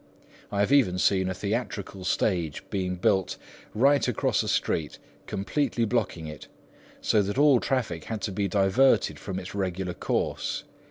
I 0.51 0.61
have 0.61 0.71
even 0.71 0.97
seen 0.97 1.29
a 1.29 1.33
theatrical 1.35 2.03
stage 2.05 2.63
built 2.71 3.37
right 3.75 4.07
across 4.07 4.41
a 4.41 4.47
street, 4.47 4.97
completely 5.27 5.85
blocking 5.85 6.25
it, 6.25 6.47
so 7.01 7.21
that 7.21 7.37
all 7.37 7.59
traffic 7.59 8.05
had 8.05 8.19
to 8.23 8.31
be 8.31 8.47
diverted 8.47 9.19
from 9.19 9.37
its 9.39 9.53
regular 9.53 9.93
course. 9.93 10.63